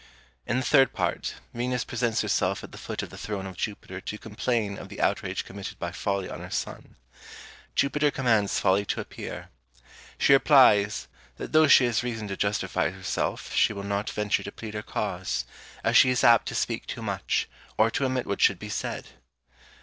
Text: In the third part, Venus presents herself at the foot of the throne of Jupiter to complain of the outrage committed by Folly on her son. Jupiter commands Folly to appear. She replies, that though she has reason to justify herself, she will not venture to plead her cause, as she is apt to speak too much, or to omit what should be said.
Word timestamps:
In 0.47 0.57
the 0.59 0.65
third 0.65 0.93
part, 0.93 1.35
Venus 1.53 1.83
presents 1.85 2.21
herself 2.21 2.63
at 2.63 2.71
the 2.71 2.79
foot 2.79 3.03
of 3.03 3.11
the 3.11 3.19
throne 3.19 3.45
of 3.45 3.55
Jupiter 3.55 4.01
to 4.01 4.17
complain 4.17 4.79
of 4.79 4.89
the 4.89 4.99
outrage 4.99 5.45
committed 5.45 5.77
by 5.77 5.91
Folly 5.91 6.27
on 6.27 6.39
her 6.39 6.49
son. 6.49 6.95
Jupiter 7.75 8.09
commands 8.09 8.59
Folly 8.59 8.83
to 8.85 8.99
appear. 8.99 9.49
She 10.17 10.33
replies, 10.33 11.07
that 11.37 11.51
though 11.51 11.67
she 11.67 11.85
has 11.85 12.01
reason 12.01 12.27
to 12.29 12.35
justify 12.35 12.89
herself, 12.89 13.53
she 13.53 13.73
will 13.73 13.83
not 13.83 14.09
venture 14.09 14.41
to 14.41 14.51
plead 14.51 14.73
her 14.73 14.81
cause, 14.81 15.45
as 15.83 15.95
she 15.95 16.09
is 16.09 16.23
apt 16.23 16.47
to 16.47 16.55
speak 16.55 16.87
too 16.87 17.03
much, 17.03 17.47
or 17.77 17.91
to 17.91 18.03
omit 18.03 18.25
what 18.25 18.41
should 18.41 18.57
be 18.57 18.69
said. 18.69 19.05